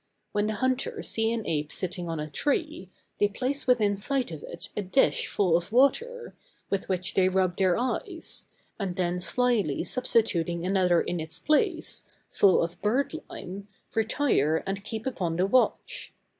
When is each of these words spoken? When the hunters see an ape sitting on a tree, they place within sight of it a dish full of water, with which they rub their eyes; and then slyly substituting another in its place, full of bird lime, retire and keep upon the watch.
When 0.31 0.47
the 0.47 0.55
hunters 0.55 1.09
see 1.09 1.31
an 1.31 1.45
ape 1.45 1.71
sitting 1.71 2.09
on 2.09 2.19
a 2.19 2.27
tree, 2.27 2.89
they 3.19 3.27
place 3.27 3.67
within 3.67 3.95
sight 3.97 4.31
of 4.31 4.41
it 4.41 4.69
a 4.75 4.81
dish 4.81 5.27
full 5.27 5.55
of 5.55 5.71
water, 5.71 6.33
with 6.71 6.89
which 6.89 7.13
they 7.13 7.29
rub 7.29 7.57
their 7.57 7.77
eyes; 7.77 8.47
and 8.79 8.95
then 8.95 9.19
slyly 9.19 9.83
substituting 9.83 10.65
another 10.65 11.01
in 11.03 11.19
its 11.19 11.39
place, 11.39 12.07
full 12.31 12.63
of 12.63 12.81
bird 12.81 13.13
lime, 13.29 13.67
retire 13.93 14.63
and 14.65 14.83
keep 14.83 15.05
upon 15.05 15.35
the 15.35 15.45
watch. 15.45 16.11